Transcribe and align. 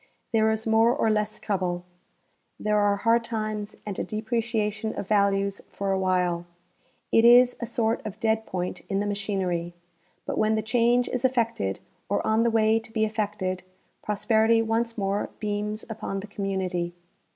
There 0.33 0.49
is 0.49 0.65
more 0.65 0.95
or 0.95 1.11
less 1.11 1.39
trouble. 1.39 1.85
There 2.59 2.79
are 2.79 2.95
hard 2.95 3.23
times 3.23 3.75
and 3.85 3.99
a 3.99 4.03
depreciation 4.03 4.95
of 4.95 5.07
values 5.07 5.61
for 5.69 5.91
a 5.91 5.99
while. 5.99 6.47
It 7.11 7.23
is 7.23 7.55
a 7.59 7.67
sort 7.67 8.03
of 8.03 8.19
dead 8.19 8.47
point 8.47 8.81
in 8.89 8.99
the 8.99 9.05
machiner}^; 9.05 9.73
but 10.25 10.39
when 10.39 10.55
the 10.55 10.63
change 10.63 11.07
is 11.07 11.21
efii'ected, 11.23 11.77
or 12.09 12.25
on 12.25 12.41
the 12.41 12.49
way 12.49 12.79
to 12.79 12.91
be 12.91 13.05
effected, 13.05 13.61
pros 14.01 14.25
perity 14.25 14.65
once 14.65 14.97
more 14.97 15.29
beams 15.39 15.85
upon 15.87 16.21
the 16.21 16.25
community. 16.25 16.95